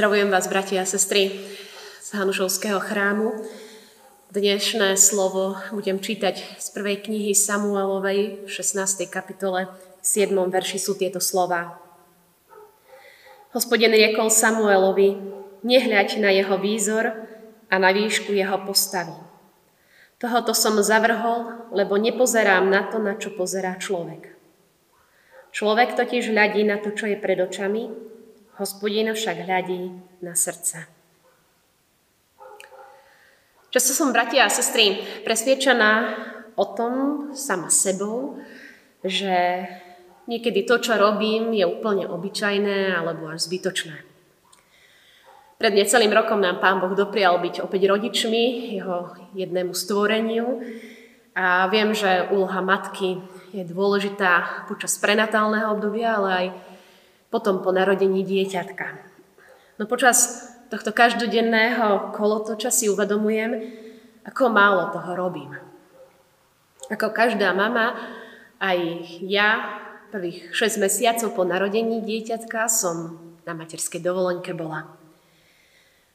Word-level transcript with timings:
Pozdravujem 0.00 0.32
vás, 0.32 0.48
bratia 0.48 0.80
a 0.80 0.88
sestry 0.88 1.44
z 2.00 2.08
Hanušovského 2.16 2.80
chrámu. 2.80 3.36
Dnešné 4.32 4.96
slovo 4.96 5.60
budem 5.76 6.00
čítať 6.00 6.40
z 6.56 6.66
prvej 6.72 7.04
knihy 7.04 7.36
Samuelovej 7.36 8.40
v 8.40 8.48
16. 8.48 8.80
kapitole 9.12 9.68
v 10.00 10.06
7. 10.24 10.32
verši 10.32 10.80
sú 10.80 10.96
tieto 10.96 11.20
slova. 11.20 11.76
Hospodin 13.52 13.92
riekol 13.92 14.32
Samuelovi, 14.32 15.20
nehľaď 15.68 16.16
na 16.16 16.32
jeho 16.32 16.56
výzor 16.56 17.28
a 17.68 17.74
na 17.76 17.92
výšku 17.92 18.32
jeho 18.32 18.56
postavy. 18.64 19.12
Tohoto 20.16 20.56
som 20.56 20.80
zavrhol, 20.80 21.68
lebo 21.76 22.00
nepozerám 22.00 22.72
na 22.72 22.88
to, 22.88 23.04
na 23.04 23.20
čo 23.20 23.36
pozerá 23.36 23.76
človek. 23.76 24.32
Človek 25.52 25.92
totiž 25.92 26.32
hľadí 26.32 26.64
na 26.64 26.80
to, 26.80 26.88
čo 26.96 27.04
je 27.04 27.20
pred 27.20 27.36
očami, 27.36 28.09
Hospodin 28.60 29.08
však 29.08 29.48
hľadí 29.48 29.88
na 30.20 30.36
srdce. 30.36 30.84
Často 33.72 33.96
som, 33.96 34.12
bratia 34.12 34.44
a 34.44 34.52
sestry, 34.52 35.00
presviečaná 35.24 36.12
o 36.60 36.68
tom 36.76 36.94
sama 37.32 37.72
sebou, 37.72 38.36
že 39.00 39.64
niekedy 40.28 40.68
to, 40.68 40.76
čo 40.76 41.00
robím, 41.00 41.56
je 41.56 41.64
úplne 41.64 42.04
obyčajné 42.04 42.92
alebo 43.00 43.32
až 43.32 43.48
zbytočné. 43.48 43.96
Pred 45.56 45.72
necelým 45.72 46.12
rokom 46.12 46.44
nám 46.44 46.60
Pán 46.60 46.84
Boh 46.84 46.92
doprial 46.92 47.40
byť 47.40 47.64
opäť 47.64 47.88
rodičmi 47.88 48.76
jeho 48.76 49.16
jednému 49.40 49.72
stvoreniu 49.72 50.60
a 51.32 51.64
viem, 51.72 51.96
že 51.96 52.28
úloha 52.28 52.60
matky 52.60 53.24
je 53.56 53.64
dôležitá 53.64 54.68
počas 54.68 55.00
prenatálneho 55.00 55.72
obdobia, 55.72 56.20
ale 56.20 56.28
aj 56.28 56.46
potom 57.30 57.62
po 57.62 57.70
narodení 57.70 58.26
dieťatka. 58.26 58.86
No 59.78 59.86
počas 59.86 60.50
tohto 60.68 60.90
každodenného 60.90 62.12
kolotoča 62.12 62.68
si 62.68 62.90
uvedomujem, 62.90 63.70
ako 64.26 64.52
málo 64.52 64.92
toho 64.92 65.16
robím. 65.16 65.56
Ako 66.90 67.14
každá 67.14 67.54
mama, 67.54 67.96
aj 68.60 68.78
ja 69.24 69.80
prvých 70.10 70.50
6 70.52 70.82
mesiacov 70.82 71.32
po 71.32 71.46
narodení 71.46 72.02
dieťatka 72.02 72.66
som 72.66 73.16
na 73.46 73.54
materskej 73.54 74.02
dovolenke 74.02 74.50
bola. 74.52 74.90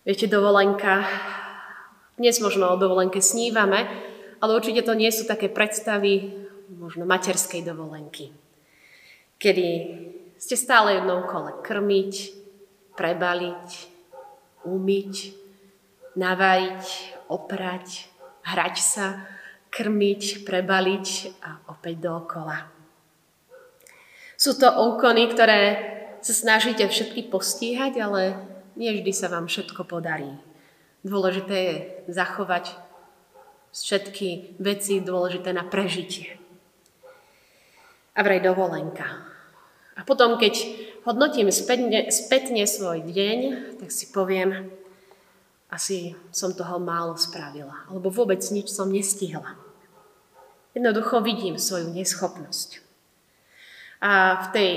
Viete, 0.05 0.29
dovolenka, 0.29 1.07
dnes 2.19 2.38
možno 2.38 2.69
o 2.69 2.77
dovolenke 2.77 3.23
snívame, 3.23 3.88
ale 4.44 4.52
určite 4.53 4.85
to 4.85 4.94
nie 4.94 5.09
sú 5.09 5.25
také 5.25 5.50
predstavy 5.50 6.45
možno 6.75 7.07
materskej 7.07 7.66
dovolenky, 7.66 8.29
kedy 9.41 9.67
ste 10.38 10.55
stále 10.55 11.00
jednou 11.00 11.25
kole 11.28 11.55
krmiť, 11.64 12.14
prebaliť, 12.95 13.69
umyť, 14.66 15.14
navariť, 16.16 16.86
oprať, 17.28 18.08
hrať 18.45 18.75
sa, 18.80 19.28
krmiť, 19.69 20.47
prebaliť 20.47 21.08
a 21.44 21.50
opäť 21.72 21.95
dookola. 22.00 22.72
Sú 24.36 24.56
to 24.56 24.67
úkony, 24.67 25.31
ktoré 25.31 25.61
sa 26.19 26.33
snažíte 26.33 26.88
všetky 26.88 27.28
postíhať, 27.31 28.00
ale 28.00 28.39
nie 28.75 28.91
vždy 28.91 29.11
sa 29.16 29.31
vám 29.31 29.47
všetko 29.47 29.88
podarí. 29.88 30.31
Dôležité 31.06 31.56
je 31.56 31.75
zachovať 32.11 32.75
všetky 33.75 34.56
veci 34.63 35.03
dôležité 35.03 35.52
na 35.52 35.67
prežitie. 35.67 36.40
A 38.16 38.23
vraj 38.23 38.40
dovolenka. 38.40 39.34
A 39.95 40.03
potom, 40.03 40.35
keď 40.35 40.59
hodnotím 41.07 41.47
spätne, 41.56 42.11
spätne 42.11 42.67
svoj 42.67 43.07
deň, 43.07 43.39
tak 43.79 43.89
si 43.89 44.11
poviem, 44.11 44.67
asi 45.72 46.13
som 46.35 46.51
toho 46.51 46.78
málo 46.79 47.16
spravila, 47.16 47.88
alebo 47.88 48.11
vôbec 48.11 48.44
nič 48.51 48.72
som 48.72 48.91
nestihla. 48.91 49.55
Jednoducho 50.75 51.23
vidím 51.23 51.55
svoju 51.55 51.95
neschopnosť. 51.95 52.84
A 54.03 54.44
v 54.44 54.47
tej 54.51 54.72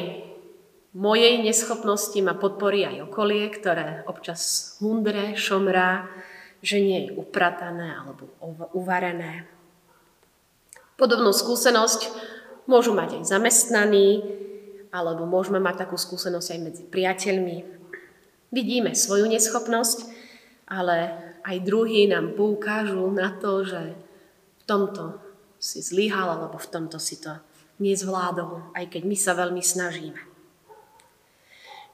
mojej 0.94 1.42
neschopnosti 1.42 2.16
ma 2.22 2.38
podporí 2.38 2.86
aj 2.86 3.10
okolie, 3.10 3.50
ktoré 3.50 4.06
občas 4.06 4.74
hundre, 4.78 5.34
šomrá, 5.34 6.06
že 6.62 6.78
nie 6.78 7.06
je 7.06 7.14
upratané 7.18 7.94
alebo 7.98 8.30
uvarené. 8.74 9.46
Podobnú 10.98 11.30
skúsenosť 11.30 12.10
môžu 12.66 12.94
mať 12.94 13.22
aj 13.22 13.24
zamestnaní, 13.30 14.22
alebo 14.92 15.28
môžeme 15.28 15.60
mať 15.60 15.86
takú 15.86 15.96
skúsenosť 16.00 16.48
aj 16.54 16.60
medzi 16.60 16.82
priateľmi. 16.88 17.56
Vidíme 18.48 18.96
svoju 18.96 19.28
neschopnosť, 19.28 20.08
ale 20.68 21.12
aj 21.44 21.56
druhí 21.64 22.08
nám 22.08 22.36
poukážu 22.36 23.08
na 23.12 23.32
to, 23.36 23.64
že 23.64 23.96
v 24.60 24.62
tomto 24.68 25.20
si 25.58 25.80
zlyhal, 25.80 26.38
alebo 26.38 26.56
v 26.60 26.70
tomto 26.70 27.00
si 27.00 27.18
to 27.20 27.34
nezvládol, 27.80 28.74
aj 28.74 28.84
keď 28.90 29.02
my 29.06 29.16
sa 29.16 29.32
veľmi 29.38 29.62
snažíme. 29.62 30.20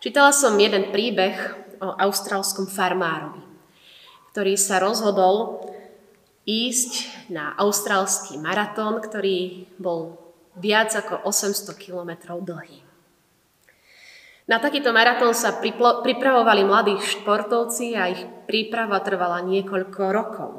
Čítala 0.00 0.36
som 0.36 0.58
jeden 0.60 0.92
príbeh 0.92 1.36
o 1.80 1.96
austrálskom 1.96 2.68
farmárovi, 2.68 3.40
ktorý 4.32 4.54
sa 4.58 4.80
rozhodol 4.80 5.64
ísť 6.44 7.08
na 7.32 7.56
austrálsky 7.56 8.36
maratón, 8.36 9.00
ktorý 9.00 9.64
bol 9.80 10.23
viac 10.58 10.94
ako 10.94 11.26
800 11.26 11.74
kilometrov 11.78 12.42
dlhý. 12.42 12.84
Na 14.44 14.60
takýto 14.60 14.92
maratón 14.92 15.32
sa 15.32 15.56
pripravovali 16.04 16.68
mladí 16.68 17.00
športovci 17.00 17.96
a 17.96 18.12
ich 18.12 18.20
príprava 18.44 19.00
trvala 19.00 19.40
niekoľko 19.40 20.02
rokov. 20.12 20.52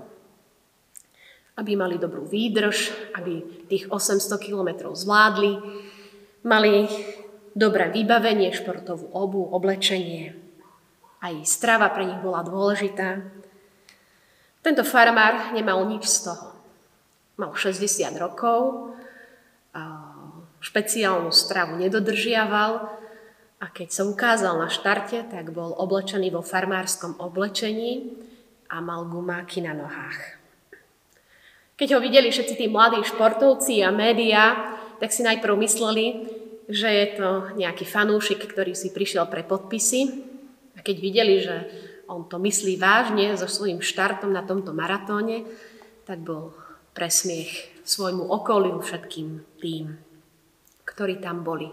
Aby 1.54 1.78
mali 1.78 2.02
dobrú 2.02 2.26
výdrž, 2.26 2.78
aby 3.14 3.66
tých 3.70 3.86
800 3.94 4.42
kilometrov 4.42 4.98
zvládli, 4.98 5.62
mali 6.50 6.90
dobré 7.54 7.94
vybavenie, 7.94 8.50
športovú 8.58 9.14
obu, 9.14 9.46
oblečenie. 9.54 10.34
Aj 11.22 11.34
strava 11.46 11.88
pre 11.94 12.10
nich 12.10 12.20
bola 12.26 12.42
dôležitá. 12.42 13.22
Tento 14.66 14.82
farmár 14.82 15.54
nemal 15.54 15.86
nič 15.86 16.10
z 16.10 16.34
toho. 16.34 16.58
Mal 17.38 17.54
60 17.54 17.86
rokov, 18.18 18.92
špeciálnu 20.66 21.30
stravu 21.30 21.78
nedodržiaval, 21.78 23.06
a 23.56 23.72
keď 23.72 23.88
sa 23.88 24.04
ukázal 24.04 24.60
na 24.60 24.68
štarte, 24.68 25.32
tak 25.32 25.56
bol 25.56 25.72
oblečený 25.80 26.28
vo 26.34 26.44
farmárskom 26.44 27.18
oblečení 27.24 28.12
a 28.68 28.84
mal 28.84 29.08
gumáky 29.08 29.64
na 29.64 29.72
nohách. 29.72 30.38
Keď 31.80 31.96
ho 31.96 32.00
videli 32.04 32.32
všetci 32.32 32.56
tí 32.56 32.66
mladí 32.68 33.04
športovci 33.04 33.80
a 33.84 33.96
médiá, 33.96 34.76
tak 35.00 35.12
si 35.12 35.24
najprv 35.24 35.56
mysleli, 35.64 36.06
že 36.68 36.88
je 36.88 37.08
to 37.20 37.30
nejaký 37.56 37.88
fanúšik, 37.88 38.44
ktorý 38.44 38.76
si 38.76 38.92
prišiel 38.92 39.28
pre 39.28 39.44
podpisy. 39.44 40.24
A 40.76 40.84
keď 40.84 40.96
videli, 41.00 41.36
že 41.40 41.56
on 42.12 42.28
to 42.28 42.38
myslí 42.40 42.78
vážne 42.78 43.34
so 43.40 43.48
svojím 43.48 43.80
štartom 43.82 44.30
na 44.30 44.44
tomto 44.44 44.76
maratóne, 44.76 45.48
tak 46.06 46.22
bol 46.22 46.54
presmiech 46.96 47.82
svojmu 47.84 48.24
okoliu 48.24 48.80
všetkým 48.80 49.60
tým, 49.60 50.00
ktorí 50.96 51.20
tam 51.20 51.44
boli. 51.44 51.68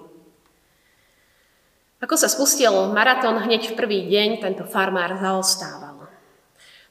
Ako 2.03 2.19
sa 2.19 2.27
spustil 2.27 2.75
maratón 2.91 3.39
hneď 3.39 3.71
v 3.71 3.79
prvý 3.79 4.01
deň, 4.11 4.43
tento 4.43 4.67
farmár 4.67 5.15
zaostával. 5.23 6.11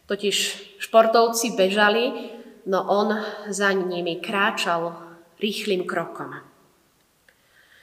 Totiž 0.08 0.36
športovci 0.80 1.60
bežali, 1.60 2.32
no 2.72 2.80
on 2.88 3.20
za 3.52 3.76
nimi 3.76 4.24
kráčal 4.24 4.96
rýchlým 5.36 5.84
krokom. 5.84 6.40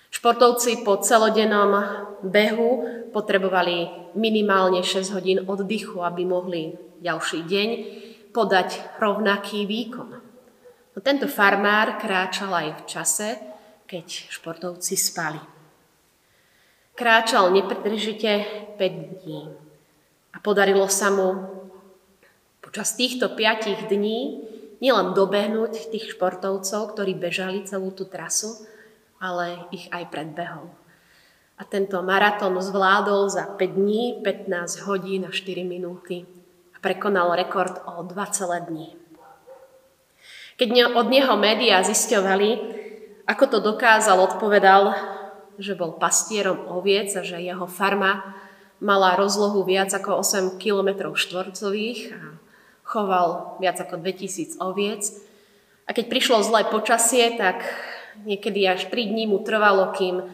Športovci 0.08 0.88
po 0.88 0.96
celodennom 1.05 1.84
behu 2.25 2.70
potrebovali 3.12 4.08
minimálne 4.17 4.81
6 4.81 5.12
hodín 5.12 5.44
oddychu, 5.44 6.00
aby 6.00 6.25
mohli 6.25 6.72
ďalší 7.05 7.44
deň 7.44 7.69
podať 8.32 8.96
rovnaký 8.96 9.69
výkon. 9.69 10.11
No 10.96 10.99
tento 11.05 11.28
farmár 11.28 12.00
kráčal 12.00 12.50
aj 12.56 12.69
v 12.72 12.82
čase, 12.88 13.28
keď 13.88 14.29
športovci 14.29 14.94
spali. 15.00 15.40
Kráčal 16.93 17.49
nepretržite 17.56 18.44
5 18.76 19.25
dní. 19.25 19.49
A 20.37 20.37
podarilo 20.44 20.85
sa 20.93 21.08
mu 21.08 21.40
počas 22.61 22.93
týchto 22.93 23.32
5 23.32 23.88
dní 23.88 24.44
nielen 24.85 25.17
dobehnúť 25.17 25.88
tých 25.88 26.12
športovcov, 26.12 26.93
ktorí 26.93 27.17
bežali 27.17 27.64
celú 27.64 27.88
tú 27.96 28.05
trasu, 28.05 28.61
ale 29.17 29.64
ich 29.73 29.88
aj 29.88 30.12
predbehol. 30.12 30.69
A 31.58 31.67
tento 31.67 31.99
maratón 32.05 32.61
zvládol 32.61 33.32
za 33.32 33.49
5 33.56 33.58
dní, 33.73 34.20
15 34.20 34.84
hodín 34.84 35.25
a 35.25 35.32
4 35.32 35.64
minúty 35.64 36.29
a 36.70 36.79
prekonal 36.79 37.34
rekord 37.34 37.81
o 37.88 38.05
2 38.05 38.37
celé 38.37 38.62
dní. 38.69 38.88
Keď 40.61 40.93
od 40.93 41.06
neho 41.08 41.34
médiá 41.38 41.81
zisťovali, 41.82 42.77
ako 43.28 43.44
to 43.44 43.58
dokázal, 43.60 44.16
odpovedal, 44.25 44.96
že 45.60 45.76
bol 45.76 45.92
pastierom 46.00 46.64
oviec 46.72 47.12
a 47.12 47.20
že 47.20 47.36
jeho 47.36 47.69
farma 47.69 48.32
mala 48.80 49.20
rozlohu 49.20 49.66
viac 49.69 49.92
ako 49.92 50.25
8 50.25 50.56
km 50.56 51.12
štvorcových 51.12 52.00
a 52.16 52.22
choval 52.88 53.60
viac 53.60 53.76
ako 53.76 54.00
2000 54.00 54.56
oviec. 54.64 55.02
A 55.84 55.92
keď 55.92 56.08
prišlo 56.08 56.40
zlé 56.40 56.64
počasie, 56.72 57.36
tak 57.36 57.60
niekedy 58.25 58.64
až 58.64 58.88
3 58.88 59.12
dní 59.12 59.28
mu 59.28 59.44
trvalo, 59.44 59.92
kým 59.92 60.24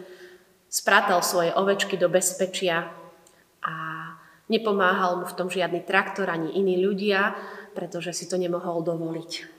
sprátal 0.71 1.19
svoje 1.27 1.51
ovečky 1.51 1.99
do 1.99 2.07
bezpečia 2.07 2.95
a 3.65 3.75
nepomáhal 4.47 5.19
mu 5.19 5.25
v 5.27 5.37
tom 5.37 5.49
žiadny 5.51 5.83
traktor 5.83 6.31
ani 6.31 6.55
iní 6.55 6.79
ľudia, 6.79 7.35
pretože 7.75 8.13
si 8.13 8.25
to 8.31 8.39
nemohol 8.39 8.87
dovoliť. 8.87 9.54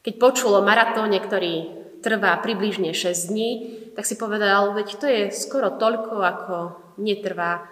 Keď 0.00 0.14
počul 0.16 0.56
o 0.56 0.64
maratóne, 0.64 1.20
ktorý 1.20 1.68
trvá 2.00 2.40
približne 2.40 2.96
6 2.96 3.28
dní, 3.28 3.50
tak 3.92 4.08
si 4.08 4.16
povedal, 4.16 4.72
veď 4.72 4.88
to 4.96 5.06
je 5.06 5.22
skoro 5.28 5.76
toľko, 5.76 6.14
ako 6.24 6.56
netrvá 6.96 7.68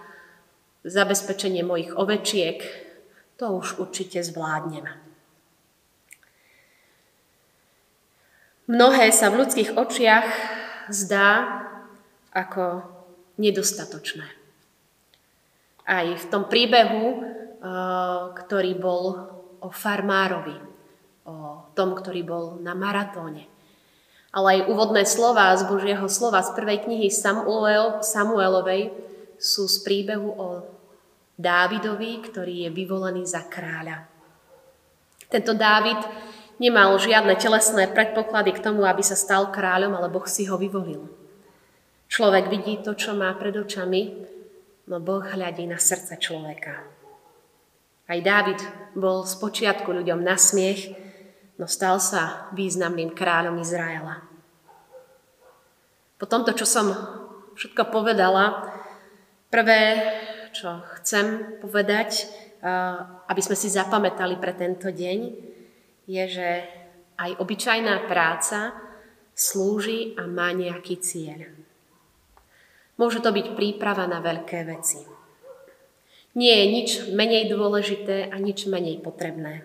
zabezpečenie 0.84 1.64
mojich 1.64 1.96
ovečiek. 1.96 2.60
To 3.40 3.56
už 3.56 3.80
určite 3.80 4.20
zvládnem. 4.20 4.84
Mnohé 8.68 9.08
sa 9.16 9.32
v 9.32 9.40
ľudských 9.40 9.80
očiach 9.80 10.28
zdá 10.92 11.64
ako 12.36 12.84
nedostatočné. 13.40 14.28
Aj 15.88 16.04
v 16.04 16.24
tom 16.28 16.44
príbehu, 16.52 17.04
eh, 17.08 17.22
ktorý 18.36 18.76
bol 18.76 19.02
o 19.64 19.72
farmárovi, 19.72 20.67
o 21.28 21.68
tom, 21.76 21.92
ktorý 21.92 22.24
bol 22.24 22.44
na 22.64 22.72
maratóne. 22.72 23.44
Ale 24.32 24.60
aj 24.60 24.72
úvodné 24.72 25.04
slova 25.04 25.52
z 25.56 25.68
Božieho 25.68 26.08
slova 26.08 26.40
z 26.40 26.56
prvej 26.56 26.88
knihy 26.88 27.12
Samuel, 27.12 28.00
Samuelovej 28.00 28.92
sú 29.36 29.68
z 29.68 29.84
príbehu 29.84 30.30
o 30.32 30.48
Dávidovi, 31.36 32.24
ktorý 32.24 32.66
je 32.66 32.70
vyvolený 32.72 33.28
za 33.28 33.44
kráľa. 33.46 34.08
Tento 35.28 35.52
Dávid 35.52 36.00
nemal 36.58 36.96
žiadne 36.98 37.36
telesné 37.36 37.86
predpoklady 37.92 38.56
k 38.56 38.64
tomu, 38.64 38.88
aby 38.88 39.04
sa 39.04 39.14
stal 39.14 39.52
kráľom, 39.52 39.94
ale 39.94 40.08
Boh 40.10 40.26
si 40.26 40.48
ho 40.48 40.56
vyvolil. 40.58 41.06
Človek 42.08 42.48
vidí 42.48 42.80
to, 42.80 42.96
čo 42.96 43.12
má 43.12 43.30
pred 43.36 43.52
očami, 43.52 44.16
no 44.88 44.96
Boh 44.98 45.22
hľadí 45.22 45.68
na 45.68 45.76
srdce 45.76 46.16
človeka. 46.16 46.80
Aj 48.08 48.18
Dávid 48.24 48.58
bol 48.96 49.28
z 49.28 49.36
počiatku 49.36 49.92
ľuďom 49.92 50.24
na 50.24 50.40
smiech, 50.40 50.96
no 51.58 51.66
stal 51.66 51.98
sa 51.98 52.48
významným 52.54 53.12
kráľom 53.12 53.58
Izraela. 53.58 54.22
Po 56.18 56.26
tomto, 56.26 56.54
čo 56.54 56.66
som 56.66 56.90
všetko 57.54 57.90
povedala, 57.90 58.74
prvé, 59.50 60.02
čo 60.54 60.82
chcem 60.98 61.58
povedať, 61.62 62.26
aby 63.30 63.42
sme 63.42 63.54
si 63.54 63.70
zapamätali 63.70 64.38
pre 64.38 64.54
tento 64.54 64.90
deň, 64.90 65.18
je, 66.08 66.24
že 66.26 66.48
aj 67.18 67.38
obyčajná 67.38 68.10
práca 68.10 68.74
slúži 69.38 70.18
a 70.18 70.26
má 70.26 70.50
nejaký 70.50 70.98
cieľ. 70.98 71.46
Môže 72.98 73.22
to 73.22 73.30
byť 73.30 73.54
príprava 73.54 74.10
na 74.10 74.18
veľké 74.18 74.66
veci. 74.66 75.06
Nie 76.34 76.62
je 76.62 76.66
nič 76.74 76.90
menej 77.14 77.46
dôležité 77.46 78.26
a 78.26 78.38
nič 78.42 78.66
menej 78.66 78.98
potrebné. 78.98 79.62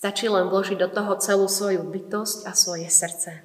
Stačí 0.00 0.32
len 0.32 0.48
vložiť 0.48 0.80
do 0.80 0.88
toho 0.88 1.12
celú 1.20 1.44
svoju 1.44 1.84
bytosť 1.84 2.48
a 2.48 2.56
svoje 2.56 2.88
srdce. 2.88 3.44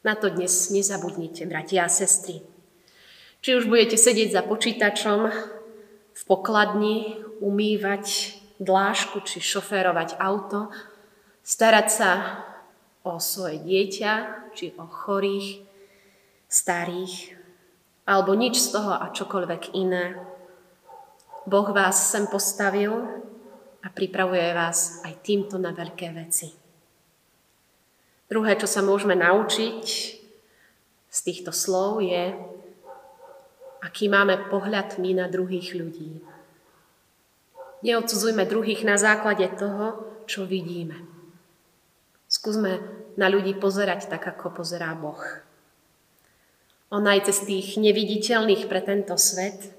Na 0.00 0.16
to 0.16 0.32
dnes 0.32 0.72
nezabudnite, 0.72 1.44
bratia 1.44 1.84
a 1.84 1.92
sestry. 1.92 2.40
Či 3.44 3.60
už 3.60 3.68
budete 3.68 4.00
sedieť 4.00 4.32
za 4.32 4.40
počítačom 4.48 5.28
v 6.16 6.22
pokladni, 6.24 7.20
umývať 7.44 8.32
dlášku 8.64 9.20
či 9.28 9.44
šoférovať 9.44 10.16
auto, 10.16 10.72
starať 11.44 11.86
sa 11.92 12.10
o 13.04 13.20
svoje 13.20 13.60
dieťa 13.60 14.12
či 14.56 14.72
o 14.80 14.88
chorých, 14.88 15.68
starých, 16.48 17.36
alebo 18.08 18.32
nič 18.32 18.56
z 18.56 18.72
toho 18.72 18.96
a 18.96 19.12
čokoľvek 19.12 19.76
iné. 19.76 20.16
Boh 21.44 21.68
vás 21.76 22.08
sem 22.08 22.24
postavil 22.24 23.28
a 23.80 23.88
pripravuje 23.88 24.44
vás 24.52 25.00
aj 25.04 25.24
týmto 25.24 25.56
na 25.56 25.72
veľké 25.72 26.12
veci. 26.12 26.52
Druhé, 28.30 28.54
čo 28.54 28.70
sa 28.70 28.84
môžeme 28.84 29.18
naučiť 29.18 29.84
z 31.10 31.18
týchto 31.26 31.50
slov 31.50 31.98
je, 32.04 32.36
aký 33.82 34.06
máme 34.06 34.46
pohľad 34.52 35.00
my 35.02 35.18
na 35.18 35.26
druhých 35.26 35.74
ľudí. 35.74 36.22
Neodsudzujme 37.80 38.44
druhých 38.44 38.84
na 38.84 39.00
základe 39.00 39.48
toho, 39.56 40.04
čo 40.28 40.44
vidíme. 40.44 41.00
Skúsme 42.30 42.78
na 43.18 43.26
ľudí 43.26 43.56
pozerať 43.58 44.06
tak, 44.06 44.22
ako 44.30 44.62
pozerá 44.62 44.94
Boh. 44.94 45.18
On 46.94 47.02
aj 47.02 47.32
cez 47.32 47.42
tých 47.48 47.80
neviditeľných 47.80 48.70
pre 48.70 48.84
tento 48.84 49.18
svet 49.18 49.74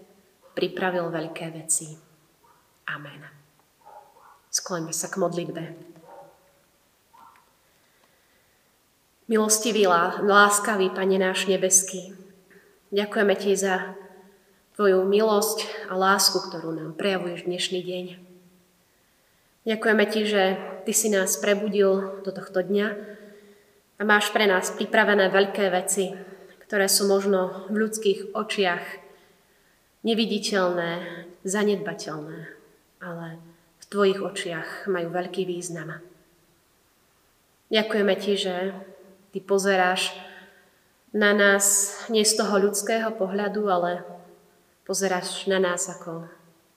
pripravil 0.58 1.08
veľké 1.08 1.46
veci. 1.56 1.96
Amen. 2.92 3.41
Skloňme 4.52 4.92
sa 4.92 5.08
k 5.08 5.16
modlitbe. 5.16 5.64
Milostivý, 9.32 9.88
láskavý 9.88 10.92
Pane 10.92 11.16
náš 11.16 11.48
nebeský, 11.48 12.12
ďakujeme 12.92 13.32
Ti 13.40 13.56
za 13.56 13.96
Tvoju 14.76 15.08
milosť 15.08 15.88
a 15.88 15.96
lásku, 15.96 16.36
ktorú 16.36 16.76
nám 16.76 17.00
prejavuješ 17.00 17.48
dnešný 17.48 17.80
deň. 17.80 18.06
Ďakujeme 19.72 20.04
Ti, 20.12 20.22
že 20.28 20.44
Ty 20.84 20.92
si 20.92 21.08
nás 21.08 21.40
prebudil 21.40 22.20
do 22.20 22.32
tohto 22.36 22.60
dňa 22.60 22.88
a 24.00 24.02
máš 24.04 24.36
pre 24.36 24.52
nás 24.52 24.68
pripravené 24.76 25.32
veľké 25.32 25.72
veci, 25.72 26.12
ktoré 26.68 26.92
sú 26.92 27.08
možno 27.08 27.72
v 27.72 27.88
ľudských 27.88 28.36
očiach 28.36 28.84
neviditeľné, 30.04 31.24
zanedbateľné, 31.48 32.40
ale 33.00 33.51
tvojich 33.92 34.24
očiach 34.24 34.88
majú 34.88 35.12
veľký 35.12 35.44
význam. 35.44 36.00
Ďakujeme 37.68 38.16
ti, 38.16 38.40
že 38.40 38.72
ty 39.36 39.44
pozeráš 39.44 40.16
na 41.12 41.36
nás 41.36 41.92
nie 42.08 42.24
z 42.24 42.40
toho 42.40 42.56
ľudského 42.56 43.12
pohľadu, 43.12 43.68
ale 43.68 44.08
pozeráš 44.88 45.44
na 45.52 45.60
nás 45.60 45.92
ako 45.92 46.24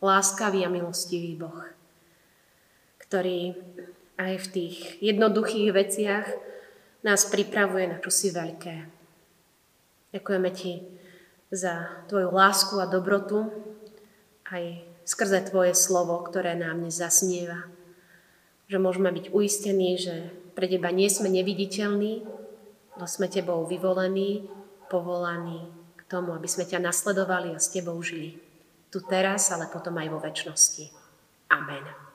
láskavý 0.02 0.66
a 0.66 0.70
milostivý 0.70 1.38
Boh, 1.38 1.62
ktorý 2.98 3.54
aj 4.18 4.34
v 4.38 4.46
tých 4.50 4.76
jednoduchých 4.98 5.70
veciach 5.70 6.26
nás 7.06 7.30
pripravuje 7.30 7.90
na 7.90 7.98
čosi 8.02 8.34
veľké. 8.34 8.74
Ďakujeme 10.14 10.50
Ti 10.50 10.72
za 11.50 12.06
Tvoju 12.10 12.30
lásku 12.30 12.74
a 12.78 12.86
dobrotu, 12.86 13.50
aj 14.50 14.93
skrze 15.04 15.44
Tvoje 15.48 15.76
slovo, 15.76 16.20
ktoré 16.24 16.56
nám 16.56 16.80
dnes 16.80 17.00
zasnieva. 17.00 17.68
Že 18.68 18.80
môžeme 18.80 19.12
byť 19.12 19.30
uistení, 19.30 20.00
že 20.00 20.32
pre 20.56 20.64
Teba 20.66 20.88
nie 20.88 21.12
sme 21.12 21.28
neviditeľní, 21.28 22.24
no 22.96 23.04
sme 23.04 23.28
Tebou 23.28 23.68
vyvolení, 23.68 24.48
povolaní 24.88 25.68
k 25.96 26.02
tomu, 26.08 26.32
aby 26.32 26.48
sme 26.48 26.64
ťa 26.64 26.80
nasledovali 26.80 27.52
a 27.52 27.60
s 27.60 27.72
Tebou 27.72 28.00
žili. 28.00 28.40
Tu 28.88 29.02
teraz, 29.04 29.52
ale 29.52 29.68
potom 29.68 29.98
aj 30.00 30.08
vo 30.08 30.18
väčšnosti. 30.22 30.84
Amen. 31.52 32.13